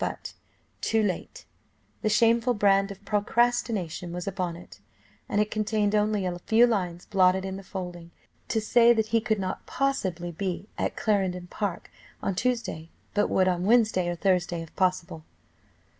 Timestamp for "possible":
14.75-15.23